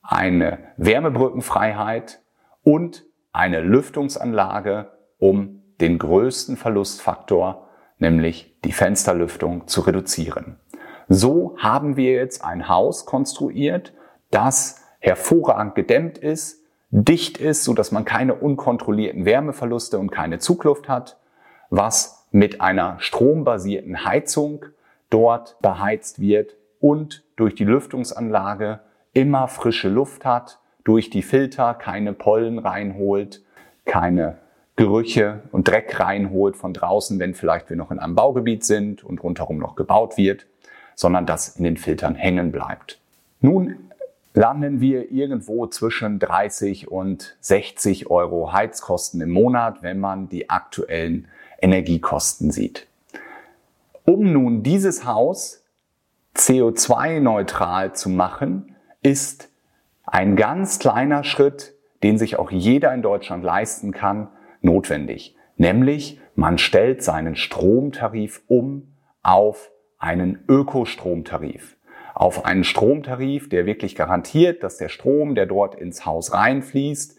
eine 0.02 0.60
Wärmebrückenfreiheit 0.78 2.22
und 2.64 3.06
eine 3.32 3.62
Lüftungsanlage, 3.62 4.92
um 5.18 5.62
den 5.80 5.98
größten 5.98 6.58
Verlustfaktor, 6.58 7.68
nämlich 7.98 8.58
die 8.64 8.72
Fensterlüftung, 8.72 9.68
zu 9.68 9.82
reduzieren. 9.82 10.60
So 11.08 11.56
haben 11.58 11.98
wir 11.98 12.14
jetzt 12.14 12.44
ein 12.44 12.68
Haus 12.68 13.06
konstruiert, 13.06 13.94
das 14.30 14.82
hervorragend 15.00 15.76
gedämmt 15.76 16.18
ist, 16.18 16.64
dicht 16.90 17.38
ist, 17.38 17.64
so 17.64 17.74
dass 17.74 17.92
man 17.92 18.06
keine 18.06 18.36
unkontrollierten 18.36 19.26
Wärmeverluste 19.26 19.98
und 19.98 20.12
keine 20.12 20.40
Zugluft 20.40 20.90
hat, 20.90 21.18
was 21.70 22.28
mit 22.32 22.62
einer 22.62 22.98
strombasierten 23.00 24.06
Heizung 24.06 24.66
dort 25.10 25.58
beheizt 25.62 26.20
wird 26.20 26.56
und 26.80 27.24
durch 27.36 27.56
die 27.56 27.66
Lüftungsanlage 27.66 28.80
immer 29.14 29.48
frische 29.48 29.90
Luft 29.90 30.26
hat, 30.26 30.60
durch 30.84 31.10
die 31.10 31.22
Filter 31.22 31.74
keine 31.74 32.14
Pollen 32.14 32.58
reinholt, 32.60 33.42
keine 33.86 34.38
Gerüche 34.76 35.42
und 35.52 35.68
Dreck 35.68 36.00
reinholt 36.00 36.56
von 36.56 36.74
draußen, 36.74 37.20
wenn 37.20 37.36
vielleicht 37.36 37.70
wir 37.70 37.78
noch 37.78 37.92
in 37.92 38.00
einem 38.00 38.16
Baugebiet 38.16 38.64
sind 38.64 39.04
und 39.04 39.22
rundherum 39.22 39.58
noch 39.58 39.76
gebaut 39.76 40.18
wird, 40.18 40.48
sondern 40.96 41.26
das 41.26 41.56
in 41.58 41.64
den 41.64 41.78
Filtern 41.78 42.16
hängen 42.16 42.52
bleibt. 42.52 43.00
Nun 43.42 43.92
landen 44.34 44.80
wir 44.80 45.12
irgendwo 45.12 45.68
zwischen 45.68 46.20
30 46.20 46.90
und 46.90 47.36
60 47.42 48.10
Euro 48.10 48.54
Heizkosten 48.54 49.22
im 49.22 49.32
Monat, 49.32 49.84
wenn 49.84 50.00
man 50.00 50.30
die 50.30 50.50
aktuellen 50.50 51.28
Energiekosten 51.62 52.52
sieht. 52.52 52.88
Um 54.06 54.32
nun 54.32 54.64
dieses 54.64 55.06
Haus 55.06 55.64
CO2-neutral 56.36 57.94
zu 57.94 58.10
machen, 58.10 58.76
ist 59.02 59.50
ein 60.06 60.36
ganz 60.36 60.80
kleiner 60.80 61.24
Schritt, 61.24 61.74
den 62.04 62.18
sich 62.18 62.38
auch 62.38 62.52
jeder 62.52 62.94
in 62.94 63.02
Deutschland 63.02 63.44
leisten 63.44 63.92
kann, 63.92 64.30
notwendig. 64.62 65.36
Nämlich, 65.58 66.20
man 66.36 66.58
stellt 66.58 67.04
seinen 67.04 67.36
Stromtarif 67.36 68.42
um 68.48 68.96
auf 69.24 69.72
einen 70.00 70.44
Ökostromtarif. 70.48 71.78
Auf 72.14 72.46
einen 72.46 72.64
Stromtarif, 72.64 73.50
der 73.50 73.66
wirklich 73.66 73.96
garantiert, 73.96 74.64
dass 74.64 74.78
der 74.78 74.90
Strom, 74.90 75.36
der 75.36 75.46
dort 75.46 75.76
ins 75.76 76.06
Haus 76.06 76.34
reinfließt, 76.34 77.18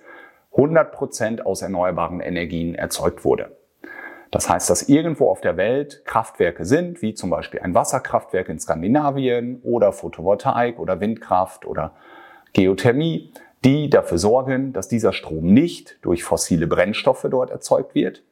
100 0.53 0.93
Prozent 0.93 1.47
aus 1.47 1.63
erneuerbaren 1.63 2.21
Energien 2.21 2.75
erzeugt 2.75 3.25
wurde. 3.25 3.57
Das 4.33 4.49
heißt, 4.49 4.71
dass 4.71 4.89
irgendwo 4.89 5.29
auf 5.29 5.43
der 5.43 5.59
Welt 5.59 6.07
Kraftwerke 6.07 6.65
sind, 6.65 7.03
wie 7.03 7.13
zum 7.13 7.29
Beispiel 7.29 7.61
ein 7.61 7.75
Wasserkraftwerk 7.75 8.49
in 8.49 8.59
Skandinavien 8.59 9.61
oder 9.63 9.93
Photovoltaik 9.93 10.79
oder 10.79 11.01
Windkraft 11.01 11.67
oder 11.67 11.93
Geothermie, 12.55 13.31
die 13.63 13.91
dafür 13.91 14.17
sorgen, 14.17 14.73
dass 14.73 14.89
dieser 14.89 15.13
Strom 15.13 15.53
nicht 15.53 15.99
durch 16.01 16.25
fossile 16.25 16.67
Brennstoffe 16.67 17.27
dort 17.31 17.51
erzeugt 17.51 17.95
wird. 17.95 18.23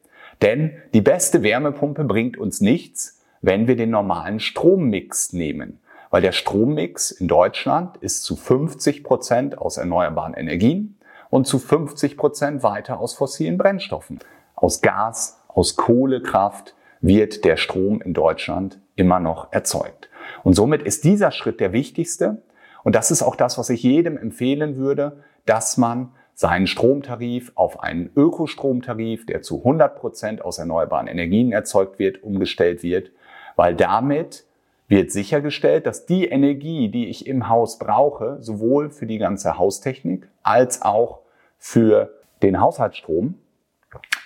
Denn 0.41 0.73
die 0.95 1.01
beste 1.01 1.43
Wärmepumpe 1.43 2.03
bringt 2.03 2.35
uns 2.35 2.61
nichts, 2.61 3.21
wenn 3.41 3.67
wir 3.67 3.75
den 3.75 3.91
normalen 3.91 4.39
Strommix 4.39 5.33
nehmen. 5.33 5.79
Weil 6.09 6.23
der 6.23 6.31
Strommix 6.31 7.11
in 7.11 7.27
Deutschland 7.27 7.97
ist 7.97 8.23
zu 8.23 8.35
50 8.35 9.03
Prozent 9.03 9.59
aus 9.59 9.77
erneuerbaren 9.77 10.33
Energien 10.33 10.97
und 11.29 11.45
zu 11.45 11.59
50 11.59 12.17
Prozent 12.17 12.63
weiter 12.63 12.99
aus 12.99 13.13
fossilen 13.13 13.59
Brennstoffen. 13.59 14.17
Aus 14.55 14.81
Gas, 14.81 15.40
aus 15.53 15.75
Kohlekraft 15.75 16.75
wird 17.01 17.45
der 17.45 17.57
Strom 17.57 18.01
in 18.01 18.13
Deutschland 18.13 18.79
immer 18.95 19.19
noch 19.19 19.51
erzeugt. 19.51 20.09
Und 20.43 20.53
somit 20.53 20.83
ist 20.83 21.03
dieser 21.03 21.31
Schritt 21.31 21.59
der 21.59 21.73
wichtigste. 21.73 22.41
Und 22.83 22.95
das 22.95 23.11
ist 23.11 23.23
auch 23.23 23.35
das, 23.35 23.57
was 23.57 23.69
ich 23.69 23.83
jedem 23.83 24.17
empfehlen 24.17 24.77
würde, 24.77 25.23
dass 25.45 25.77
man 25.77 26.11
seinen 26.33 26.67
Stromtarif 26.67 27.51
auf 27.55 27.81
einen 27.81 28.09
Ökostromtarif, 28.15 29.25
der 29.25 29.41
zu 29.41 29.59
100 29.59 29.95
Prozent 29.99 30.41
aus 30.43 30.57
erneuerbaren 30.57 31.07
Energien 31.07 31.51
erzeugt 31.51 31.99
wird, 31.99 32.23
umgestellt 32.23 32.83
wird, 32.83 33.11
weil 33.55 33.75
damit 33.75 34.45
wird 34.87 35.11
sichergestellt, 35.11 35.85
dass 35.85 36.05
die 36.05 36.25
Energie, 36.25 36.89
die 36.89 37.07
ich 37.07 37.27
im 37.27 37.47
Haus 37.47 37.77
brauche, 37.77 38.37
sowohl 38.41 38.89
für 38.89 39.05
die 39.05 39.19
ganze 39.19 39.57
Haustechnik 39.57 40.27
als 40.43 40.81
auch 40.81 41.19
für 41.57 42.11
den 42.41 42.59
Haushaltsstrom, 42.59 43.35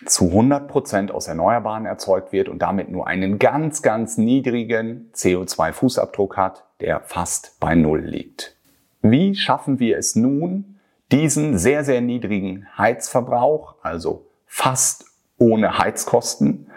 zu 0.05 0.25
100 0.25 0.67
Prozent 0.67 1.11
aus 1.11 1.27
Erneuerbaren 1.27 1.85
erzeugt 1.85 2.31
wird 2.31 2.49
und 2.49 2.59
damit 2.59 2.89
nur 2.89 3.07
einen 3.07 3.39
ganz, 3.39 3.81
ganz 3.81 4.17
niedrigen 4.17 5.11
CO2-Fußabdruck 5.13 6.35
hat, 6.35 6.65
der 6.81 7.01
fast 7.01 7.59
bei 7.59 7.75
Null 7.75 8.01
liegt. 8.01 8.55
Wie 9.01 9.35
schaffen 9.35 9.79
wir 9.79 9.97
es 9.97 10.15
nun, 10.15 10.79
diesen 11.11 11.57
sehr, 11.57 11.83
sehr 11.83 12.01
niedrigen 12.01 12.67
Heizverbrauch, 12.77 13.75
also 13.81 14.27
fast 14.45 15.05
ohne 15.37 15.77
Heizkosten, 15.77 16.71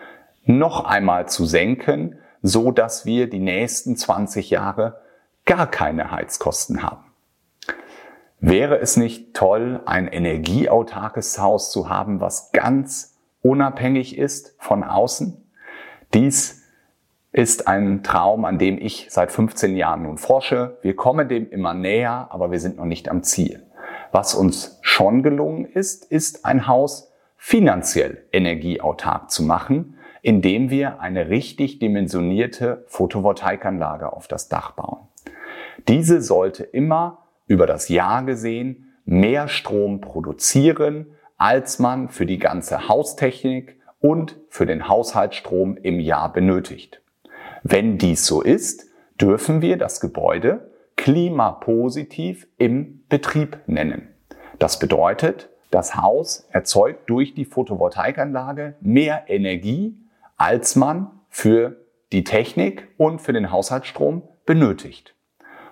noch 0.45 0.85
einmal 0.85 1.29
zu 1.29 1.45
senken, 1.45 2.19
so 2.43 2.71
dass 2.71 3.05
wir 3.05 3.29
die 3.29 3.39
nächsten 3.39 3.97
20 3.97 4.51
Jahre 4.51 5.01
gar 5.45 5.71
keine 5.71 6.11
Heizkosten 6.11 6.83
haben? 6.83 7.08
Wäre 8.41 8.79
es 8.79 8.97
nicht 8.97 9.35
toll, 9.35 9.81
ein 9.85 10.07
energieautarkes 10.07 11.41
Haus 11.41 11.73
zu 11.73 11.89
haben, 11.89 12.21
was 12.21 12.53
ganz 12.53 13.19
unabhängig 13.43 14.17
ist 14.17 14.55
von 14.59 14.85
außen? 14.85 15.45
Dies 16.15 16.63
ist 17.33 17.67
ein 17.67 18.03
Traum, 18.05 18.45
an 18.45 18.59
dem 18.59 18.79
ich 18.79 19.09
seit 19.11 19.33
15 19.33 19.77
Jahren 19.77 20.05
nun 20.05 20.19
forsche. 20.19 20.79
Wir 20.83 20.95
kommen 20.95 21.29
dem 21.29 21.51
immer 21.51 21.75
näher, 21.75 22.29
aber 22.31 22.51
wir 22.51 22.61
sind 22.61 22.77
noch 22.77 22.85
nicht 22.85 23.09
am 23.09 23.23
Ziel. 23.23 23.67
Was 24.13 24.35
uns 24.35 24.79
schon 24.83 25.23
gelungen 25.23 25.65
ist, 25.65 26.05
ist 26.05 26.45
ein 26.45 26.67
Haus 26.67 27.13
finanziell 27.37 28.25
energieautark 28.33 29.31
zu 29.31 29.43
machen, 29.43 29.99
indem 30.23 30.71
wir 30.71 31.01
eine 31.01 31.29
richtig 31.29 31.81
dimensionierte 31.81 32.85
Photovoltaikanlage 32.87 34.13
auf 34.13 34.29
das 34.29 34.49
Dach 34.49 34.73
bauen. 34.73 35.09
Diese 35.87 36.23
sollte 36.23 36.65
immer 36.65 37.28
über 37.49 37.67
das 37.67 37.89
Jahr 37.89 38.23
gesehen 38.23 38.95
mehr 39.05 39.49
Strom 39.49 40.01
produzieren, 40.01 41.07
als 41.37 41.79
man 41.79 42.09
für 42.09 42.27
die 42.27 42.39
ganze 42.39 42.89
Haustechnik 42.89 43.81
und 44.01 44.37
für 44.49 44.67
den 44.67 44.89
Haushaltsstrom 44.89 45.77
im 45.77 45.99
Jahr 45.99 46.33
benötigt. 46.33 47.01
Wenn 47.63 47.99
dies 47.99 48.27
so 48.27 48.43
ist, 48.43 48.87
dürfen 49.21 49.63
wir 49.63 49.77
das 49.77 50.01
Gebäude 50.01 50.71
klimapositiv 50.97 52.47
im 52.59 53.05
Betrieb 53.09 53.59
nennen. 53.67 54.09
Das 54.59 54.79
bedeutet, 54.79 55.49
das 55.71 55.97
Haus 55.97 56.47
erzeugt 56.51 57.09
durch 57.09 57.35
die 57.35 57.45
Photovoltaikanlage 57.45 58.75
mehr 58.81 59.25
Energie, 59.29 59.97
als 60.37 60.77
man 60.77 61.11
für 61.29 61.77
die 62.13 62.25
Technik 62.25 62.89
und 62.97 63.21
für 63.21 63.33
den 63.33 63.51
Haushaltsstrom 63.51 64.23
benötigt. 64.47 65.15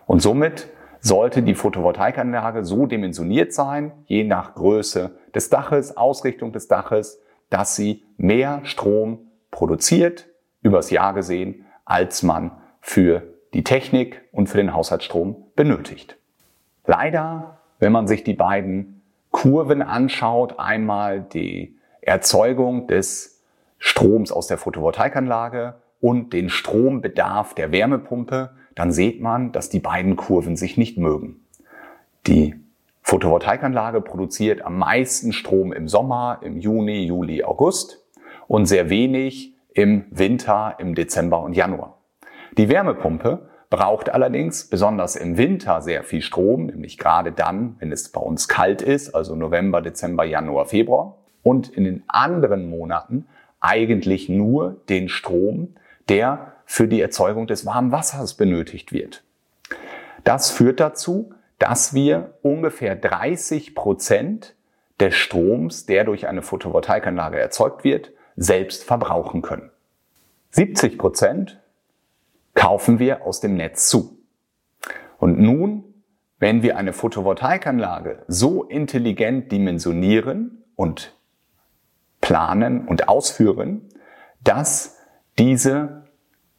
Und 0.06 0.20
somit 0.20 0.68
sollte 1.06 1.42
die 1.42 1.54
Photovoltaikanlage 1.54 2.64
so 2.64 2.86
dimensioniert 2.86 3.52
sein, 3.52 3.92
je 4.06 4.24
nach 4.24 4.54
Größe 4.54 5.12
des 5.34 5.50
Daches, 5.50 5.96
Ausrichtung 5.96 6.52
des 6.52 6.66
Daches, 6.66 7.20
dass 7.48 7.76
sie 7.76 8.02
mehr 8.16 8.60
Strom 8.64 9.20
produziert, 9.52 10.26
übers 10.62 10.90
Jahr 10.90 11.14
gesehen, 11.14 11.64
als 11.84 12.24
man 12.24 12.50
für 12.80 13.22
die 13.54 13.62
Technik 13.62 14.22
und 14.32 14.48
für 14.48 14.56
den 14.56 14.74
Haushaltsstrom 14.74 15.36
benötigt. 15.54 16.16
Leider, 16.86 17.58
wenn 17.78 17.92
man 17.92 18.08
sich 18.08 18.24
die 18.24 18.34
beiden 18.34 19.02
Kurven 19.30 19.82
anschaut, 19.82 20.58
einmal 20.58 21.20
die 21.20 21.78
Erzeugung 22.00 22.88
des 22.88 23.44
Stroms 23.78 24.32
aus 24.32 24.48
der 24.48 24.58
Photovoltaikanlage 24.58 25.76
und 26.00 26.32
den 26.32 26.48
Strombedarf 26.48 27.54
der 27.54 27.70
Wärmepumpe, 27.70 28.50
dann 28.76 28.92
sieht 28.92 29.20
man, 29.20 29.50
dass 29.50 29.68
die 29.68 29.80
beiden 29.80 30.14
Kurven 30.14 30.54
sich 30.54 30.76
nicht 30.76 30.96
mögen. 30.98 31.40
Die 32.28 32.54
Photovoltaikanlage 33.02 34.00
produziert 34.00 34.62
am 34.62 34.78
meisten 34.78 35.32
Strom 35.32 35.72
im 35.72 35.88
Sommer, 35.88 36.40
im 36.42 36.58
Juni, 36.58 37.04
Juli, 37.04 37.42
August 37.42 38.04
und 38.46 38.66
sehr 38.66 38.90
wenig 38.90 39.54
im 39.72 40.04
Winter, 40.10 40.76
im 40.78 40.94
Dezember 40.94 41.42
und 41.42 41.54
Januar. 41.54 41.98
Die 42.56 42.68
Wärmepumpe 42.68 43.48
braucht 43.70 44.10
allerdings 44.10 44.68
besonders 44.68 45.16
im 45.16 45.36
Winter 45.36 45.82
sehr 45.82 46.02
viel 46.02 46.22
Strom, 46.22 46.66
nämlich 46.66 46.98
gerade 46.98 47.32
dann, 47.32 47.76
wenn 47.78 47.92
es 47.92 48.10
bei 48.10 48.20
uns 48.20 48.48
kalt 48.48 48.82
ist, 48.82 49.14
also 49.14 49.34
November, 49.34 49.82
Dezember, 49.82 50.24
Januar, 50.24 50.66
Februar. 50.66 51.16
Und 51.42 51.68
in 51.68 51.84
den 51.84 52.02
anderen 52.08 52.68
Monaten 52.68 53.26
eigentlich 53.60 54.28
nur 54.28 54.76
den 54.88 55.08
Strom, 55.08 55.74
der 56.08 56.55
für 56.66 56.88
die 56.88 57.00
Erzeugung 57.00 57.46
des 57.46 57.64
warmen 57.64 57.92
Wassers 57.92 58.34
benötigt 58.34 58.92
wird. 58.92 59.22
Das 60.24 60.50
führt 60.50 60.80
dazu, 60.80 61.32
dass 61.58 61.94
wir 61.94 62.34
ungefähr 62.42 62.96
30 62.96 63.74
Prozent 63.74 64.54
des 65.00 65.14
Stroms, 65.14 65.86
der 65.86 66.04
durch 66.04 66.26
eine 66.26 66.42
Photovoltaikanlage 66.42 67.38
erzeugt 67.38 67.84
wird, 67.84 68.12
selbst 68.36 68.84
verbrauchen 68.84 69.40
können. 69.40 69.70
70 70.50 70.98
Prozent 70.98 71.60
kaufen 72.54 72.98
wir 72.98 73.24
aus 73.24 73.40
dem 73.40 73.56
Netz 73.56 73.88
zu. 73.88 74.18
Und 75.18 75.38
nun, 75.38 75.84
wenn 76.38 76.62
wir 76.62 76.76
eine 76.76 76.92
Photovoltaikanlage 76.92 78.24
so 78.26 78.64
intelligent 78.64 79.52
dimensionieren 79.52 80.64
und 80.74 81.14
planen 82.20 82.86
und 82.86 83.08
ausführen, 83.08 83.88
dass 84.42 84.98
diese 85.38 86.05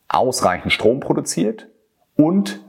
ausreichend 0.09 0.71
Strom 0.71 0.99
produziert 0.99 1.69
und 2.15 2.63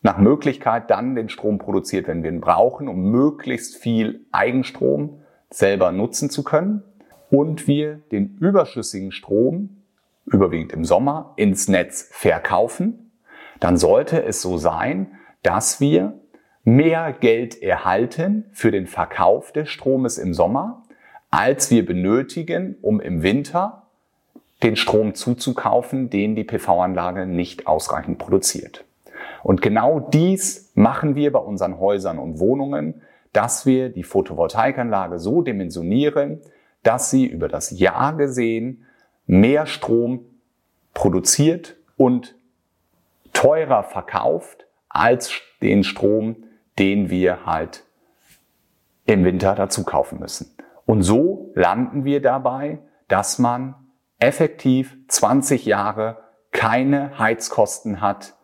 nach 0.00 0.18
Möglichkeit 0.18 0.90
dann 0.90 1.14
den 1.14 1.28
Strom 1.28 1.58
produziert, 1.58 2.06
wenn 2.06 2.22
wir 2.22 2.30
ihn 2.30 2.40
brauchen, 2.40 2.88
um 2.88 3.10
möglichst 3.10 3.76
viel 3.76 4.26
Eigenstrom 4.30 5.20
selber 5.50 5.92
nutzen 5.92 6.30
zu 6.30 6.44
können. 6.44 6.82
Und 7.30 7.66
wir 7.66 7.96
den 8.12 8.36
überschüssigen 8.38 9.12
Strom 9.12 9.82
überwiegend 10.24 10.72
im 10.72 10.84
Sommer, 10.84 11.34
ins 11.36 11.68
Netz 11.68 12.08
verkaufen, 12.12 13.12
dann 13.60 13.76
sollte 13.76 14.22
es 14.22 14.40
so 14.40 14.56
sein, 14.56 15.18
dass 15.42 15.80
wir 15.80 16.20
mehr 16.64 17.12
Geld 17.12 17.60
erhalten 17.62 18.46
für 18.52 18.70
den 18.70 18.86
Verkauf 18.86 19.52
des 19.52 19.68
Stromes 19.68 20.18
im 20.18 20.32
Sommer, 20.32 20.84
als 21.30 21.70
wir 21.70 21.84
benötigen, 21.84 22.76
um 22.80 23.00
im 23.00 23.22
Winter 23.22 23.87
den 24.62 24.76
Strom 24.76 25.14
zuzukaufen, 25.14 26.10
den 26.10 26.34
die 26.34 26.44
PV-Anlage 26.44 27.26
nicht 27.26 27.66
ausreichend 27.66 28.18
produziert. 28.18 28.84
Und 29.42 29.62
genau 29.62 30.00
dies 30.00 30.72
machen 30.74 31.14
wir 31.14 31.32
bei 31.32 31.38
unseren 31.38 31.78
Häusern 31.78 32.18
und 32.18 32.40
Wohnungen, 32.40 33.02
dass 33.32 33.66
wir 33.66 33.88
die 33.88 34.02
Photovoltaikanlage 34.02 35.18
so 35.18 35.42
dimensionieren, 35.42 36.40
dass 36.82 37.10
sie 37.10 37.26
über 37.26 37.48
das 37.48 37.78
Jahr 37.78 38.16
gesehen 38.16 38.84
mehr 39.26 39.66
Strom 39.66 40.24
produziert 40.94 41.76
und 41.96 42.34
teurer 43.32 43.84
verkauft 43.84 44.66
als 44.88 45.32
den 45.62 45.84
Strom, 45.84 46.36
den 46.78 47.10
wir 47.10 47.46
halt 47.46 47.84
im 49.06 49.24
Winter 49.24 49.54
dazu 49.54 49.84
kaufen 49.84 50.18
müssen. 50.18 50.54
Und 50.86 51.02
so 51.02 51.50
landen 51.54 52.04
wir 52.04 52.22
dabei, 52.22 52.78
dass 53.08 53.38
man 53.38 53.74
effektiv 54.18 54.96
20 55.08 55.64
Jahre 55.64 56.18
keine 56.52 57.18
Heizkosten 57.18 58.00
hat 58.00 58.34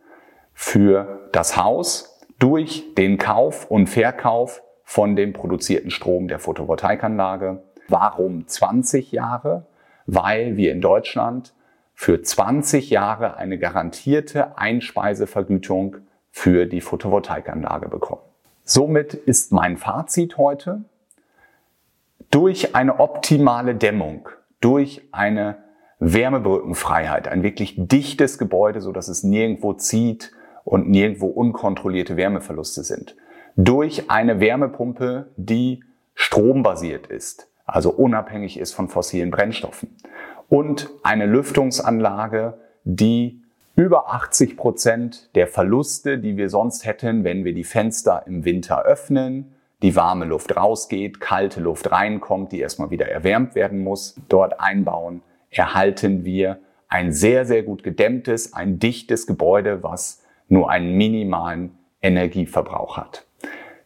für 0.53 1.29
das 1.31 1.57
Haus 1.57 2.19
durch 2.39 2.93
den 2.95 3.17
Kauf 3.17 3.69
und 3.69 3.87
Verkauf 3.87 4.61
von 4.83 5.15
dem 5.15 5.33
produzierten 5.33 5.89
Strom 5.89 6.27
der 6.27 6.39
Photovoltaikanlage. 6.39 7.63
Warum 7.87 8.47
20 8.47 9.11
Jahre? 9.11 9.65
weil 10.05 10.57
wir 10.57 10.71
in 10.71 10.81
Deutschland 10.81 11.53
für 11.93 12.21
20 12.21 12.89
Jahre 12.89 13.37
eine 13.37 13.57
garantierte 13.57 14.57
Einspeisevergütung 14.57 15.97
für 16.31 16.65
die 16.65 16.81
Photovoltaikanlage 16.81 17.87
bekommen. 17.87 18.21
Somit 18.63 19.13
ist 19.13 19.51
mein 19.51 19.77
Fazit 19.77 20.37
heute, 20.37 20.83
durch 22.31 22.75
eine 22.75 22.99
optimale 22.99 23.75
Dämmung, 23.75 24.27
durch 24.59 25.01
eine 25.11 25.57
Wärmebrückenfreiheit, 25.99 27.27
ein 27.27 27.43
wirklich 27.43 27.75
dichtes 27.77 28.37
Gebäude, 28.37 28.81
so 28.81 28.91
dass 28.91 29.07
es 29.07 29.23
nirgendwo 29.23 29.73
zieht 29.73 30.31
und 30.63 30.89
nirgendwo 30.89 31.27
unkontrollierte 31.27 32.17
Wärmeverluste 32.17 32.83
sind, 32.83 33.15
durch 33.55 34.09
eine 34.09 34.39
Wärmepumpe, 34.39 35.27
die 35.37 35.83
strombasiert 36.13 37.07
ist, 37.07 37.47
also 37.65 37.91
unabhängig 37.91 38.59
ist 38.59 38.73
von 38.73 38.89
fossilen 38.89 39.31
Brennstoffen. 39.31 39.95
Und 40.49 40.89
eine 41.03 41.25
Lüftungsanlage, 41.25 42.59
die 42.83 43.41
über 43.75 44.13
80 44.13 44.57
Prozent 44.57 45.29
der 45.35 45.47
Verluste, 45.47 46.17
die 46.17 46.37
wir 46.37 46.49
sonst 46.49 46.85
hätten, 46.85 47.23
wenn 47.23 47.43
wir 47.43 47.53
die 47.53 47.63
Fenster 47.63 48.23
im 48.25 48.45
Winter 48.45 48.83
öffnen, 48.83 49.55
die 49.81 49.95
warme 49.95 50.25
Luft 50.25 50.55
rausgeht, 50.55 51.19
kalte 51.19 51.59
Luft 51.59 51.91
reinkommt, 51.91 52.51
die 52.51 52.59
erstmal 52.59 52.89
wieder 52.89 53.07
erwärmt 53.09 53.55
werden 53.55 53.83
muss, 53.83 54.15
dort 54.29 54.59
einbauen, 54.59 55.21
erhalten 55.57 56.25
wir 56.25 56.59
ein 56.87 57.11
sehr, 57.11 57.45
sehr 57.45 57.63
gut 57.63 57.83
gedämmtes, 57.83 58.53
ein 58.53 58.79
dichtes 58.79 59.25
Gebäude, 59.25 59.81
was 59.83 60.23
nur 60.47 60.69
einen 60.69 60.95
minimalen 60.95 61.77
Energieverbrauch 62.01 62.97
hat. 62.97 63.25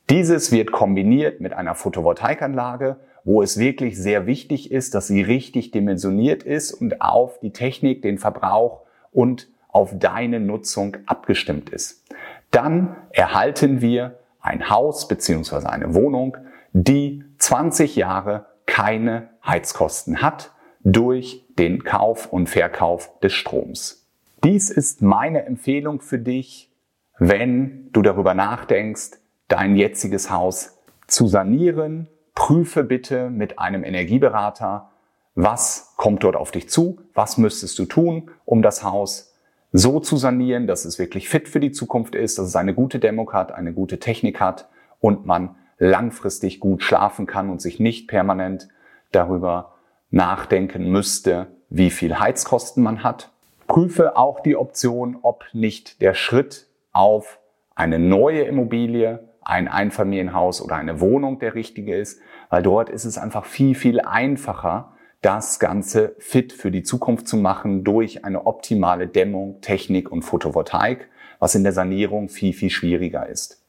Dieses 0.09 0.51
wird 0.51 0.71
kombiniert 0.71 1.39
mit 1.39 1.53
einer 1.53 1.75
Photovoltaikanlage, 1.75 2.97
wo 3.23 3.41
es 3.41 3.59
wirklich 3.59 3.97
sehr 3.97 4.25
wichtig 4.25 4.71
ist, 4.71 4.95
dass 4.95 5.07
sie 5.07 5.21
richtig 5.21 5.71
dimensioniert 5.71 6.43
ist 6.43 6.73
und 6.73 7.01
auf 7.01 7.39
die 7.39 7.51
Technik, 7.51 8.01
den 8.01 8.17
Verbrauch 8.17 8.81
und 9.11 9.47
auf 9.67 9.97
deine 9.97 10.39
Nutzung 10.39 10.97
abgestimmt 11.05 11.69
ist. 11.69 12.05
Dann 12.51 12.95
erhalten 13.11 13.81
wir 13.81 14.19
ein 14.41 14.69
Haus 14.69 15.07
bzw. 15.07 15.67
eine 15.67 15.93
Wohnung, 15.93 16.37
die 16.73 17.23
20 17.37 17.95
Jahre 17.95 18.47
keine 18.65 19.29
Heizkosten 19.45 20.21
hat 20.21 20.51
durch 20.83 21.45
den 21.59 21.83
Kauf 21.83 22.31
und 22.31 22.47
Verkauf 22.47 23.19
des 23.19 23.33
Stroms. 23.33 24.07
Dies 24.45 24.69
ist 24.69 25.01
meine 25.01 25.45
Empfehlung 25.45 25.99
für 25.99 26.17
dich, 26.17 26.71
wenn 27.17 27.91
du 27.91 28.01
darüber 28.01 28.33
nachdenkst, 28.33 29.19
dein 29.49 29.75
jetziges 29.75 30.31
Haus 30.31 30.77
zu 31.07 31.27
sanieren 31.27 32.07
prüfe 32.33 32.85
bitte 32.85 33.29
mit 33.29 33.59
einem 33.59 33.83
Energieberater, 33.83 34.89
was 35.35 35.93
kommt 35.97 36.23
dort 36.23 36.37
auf 36.37 36.51
dich 36.51 36.69
zu, 36.69 36.99
was 37.13 37.37
müsstest 37.37 37.77
du 37.77 37.85
tun, 37.85 38.31
um 38.45 38.61
das 38.61 38.85
Haus 38.85 39.35
so 39.73 39.99
zu 39.99 40.15
sanieren, 40.15 40.65
dass 40.65 40.85
es 40.85 40.97
wirklich 40.97 41.27
fit 41.27 41.49
für 41.49 41.59
die 41.59 41.73
Zukunft 41.73 42.15
ist, 42.15 42.37
dass 42.37 42.47
es 42.47 42.55
eine 42.55 42.73
gute 42.73 42.99
Dämmung 42.99 43.33
hat, 43.33 43.51
eine 43.51 43.73
gute 43.73 43.99
Technik 43.99 44.39
hat 44.39 44.69
und 45.01 45.25
man 45.25 45.55
langfristig 45.77 46.61
gut 46.61 46.83
schlafen 46.83 47.25
kann 47.25 47.49
und 47.49 47.61
sich 47.61 47.81
nicht 47.81 48.07
permanent 48.07 48.69
darüber 49.11 49.73
nachdenken 50.11 50.89
müsste, 50.89 51.47
wie 51.69 51.89
viel 51.89 52.19
Heizkosten 52.19 52.83
man 52.83 53.03
hat. 53.03 53.31
Prüfe 53.67 54.17
auch 54.17 54.39
die 54.39 54.55
Option, 54.55 55.17
ob 55.21 55.45
nicht 55.53 56.01
der 56.01 56.13
Schritt 56.13 56.67
auf 56.91 57.39
eine 57.75 57.99
neue 57.99 58.41
Immobilie 58.41 59.29
ein 59.41 59.67
Einfamilienhaus 59.67 60.61
oder 60.61 60.75
eine 60.75 61.01
Wohnung 61.01 61.39
der 61.39 61.55
richtige 61.55 61.95
ist, 61.95 62.21
weil 62.49 62.61
dort 62.61 62.89
ist 62.89 63.05
es 63.05 63.17
einfach 63.17 63.45
viel, 63.45 63.73
viel 63.73 63.99
einfacher, 63.99 64.93
das 65.21 65.59
Ganze 65.59 66.15
fit 66.19 66.53
für 66.53 66.71
die 66.71 66.83
Zukunft 66.83 67.27
zu 67.27 67.35
machen 67.35 67.83
durch 67.83 68.23
eine 68.25 68.45
optimale 68.45 69.07
Dämmung, 69.07 69.59
Technik 69.61 70.11
und 70.11 70.21
Photovoltaik, 70.21 71.09
was 71.39 71.55
in 71.55 71.63
der 71.63 71.73
Sanierung 71.73 72.29
viel, 72.29 72.53
viel 72.53 72.69
schwieriger 72.69 73.27
ist. 73.27 73.63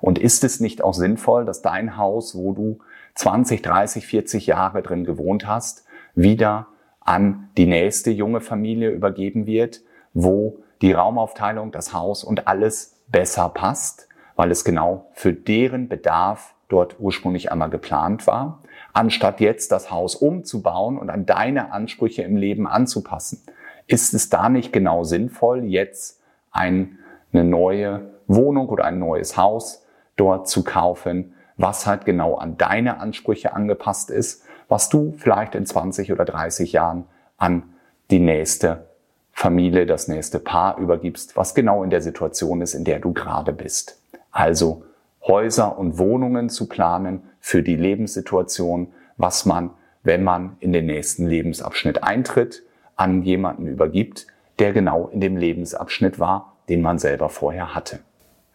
Und 0.00 0.18
ist 0.18 0.44
es 0.44 0.60
nicht 0.60 0.82
auch 0.82 0.94
sinnvoll, 0.94 1.44
dass 1.44 1.62
dein 1.62 1.96
Haus, 1.96 2.36
wo 2.36 2.52
du 2.52 2.78
20, 3.14 3.62
30, 3.62 4.06
40 4.06 4.46
Jahre 4.46 4.82
drin 4.82 5.04
gewohnt 5.04 5.46
hast, 5.46 5.84
wieder 6.14 6.66
an 7.00 7.50
die 7.56 7.66
nächste 7.66 8.10
junge 8.10 8.40
Familie 8.40 8.90
übergeben 8.90 9.46
wird, 9.46 9.80
wo 10.12 10.58
die 10.80 10.92
Raumaufteilung, 10.92 11.72
das 11.72 11.92
Haus 11.92 12.24
und 12.24 12.48
alles 12.48 13.00
besser 13.08 13.48
passt 13.48 14.08
weil 14.36 14.50
es 14.50 14.64
genau 14.64 15.06
für 15.12 15.32
deren 15.32 15.88
Bedarf 15.88 16.54
dort 16.68 16.96
ursprünglich 16.98 17.52
einmal 17.52 17.70
geplant 17.70 18.26
war, 18.26 18.60
anstatt 18.92 19.40
jetzt 19.40 19.70
das 19.70 19.90
Haus 19.90 20.14
umzubauen 20.14 20.98
und 20.98 21.10
an 21.10 21.26
deine 21.26 21.72
Ansprüche 21.72 22.22
im 22.22 22.36
Leben 22.36 22.66
anzupassen. 22.66 23.42
Ist 23.86 24.14
es 24.14 24.30
da 24.30 24.48
nicht 24.48 24.72
genau 24.72 25.04
sinnvoll, 25.04 25.64
jetzt 25.64 26.20
eine 26.50 26.96
neue 27.32 28.10
Wohnung 28.26 28.68
oder 28.68 28.84
ein 28.84 28.98
neues 28.98 29.36
Haus 29.36 29.84
dort 30.16 30.48
zu 30.48 30.64
kaufen, 30.64 31.33
was 31.56 31.86
halt 31.86 32.04
genau 32.04 32.36
an 32.36 32.56
deine 32.56 32.98
Ansprüche 32.98 33.54
angepasst 33.54 34.10
ist, 34.10 34.42
was 34.68 34.88
du 34.88 35.14
vielleicht 35.16 35.54
in 35.54 35.66
20 35.66 36.12
oder 36.12 36.24
30 36.24 36.72
Jahren 36.72 37.04
an 37.36 37.74
die 38.10 38.18
nächste 38.18 38.86
Familie, 39.32 39.86
das 39.86 40.08
nächste 40.08 40.38
Paar 40.38 40.78
übergibst, 40.78 41.36
was 41.36 41.54
genau 41.54 41.82
in 41.82 41.90
der 41.90 42.00
Situation 42.00 42.60
ist, 42.60 42.74
in 42.74 42.84
der 42.84 43.00
du 43.00 43.12
gerade 43.12 43.52
bist. 43.52 44.00
Also 44.30 44.84
Häuser 45.26 45.78
und 45.78 45.98
Wohnungen 45.98 46.48
zu 46.50 46.68
planen 46.68 47.22
für 47.40 47.62
die 47.62 47.76
Lebenssituation, 47.76 48.92
was 49.16 49.44
man, 49.44 49.70
wenn 50.02 50.22
man 50.22 50.56
in 50.60 50.72
den 50.72 50.86
nächsten 50.86 51.26
Lebensabschnitt 51.26 52.02
eintritt, 52.02 52.62
an 52.96 53.22
jemanden 53.22 53.66
übergibt, 53.66 54.26
der 54.58 54.72
genau 54.72 55.08
in 55.08 55.20
dem 55.20 55.36
Lebensabschnitt 55.36 56.18
war, 56.18 56.56
den 56.68 56.82
man 56.82 56.98
selber 56.98 57.28
vorher 57.28 57.74
hatte. 57.74 58.00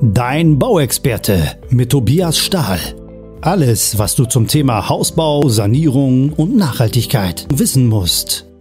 Dein 0.01 0.59
Bauexperte 0.59 1.59
mit 1.71 1.91
Tobias 1.91 2.39
Stahl. 2.39 2.79
Alles, 3.41 3.99
was 3.99 4.15
du 4.15 4.25
zum 4.25 4.49
Thema 4.49 4.89
Hausbau, 4.89 5.49
Sanierung 5.49 6.33
und 6.33 6.57
Nachhaltigkeit 6.57 7.47
wissen 7.53 7.89
musst. 7.89 8.52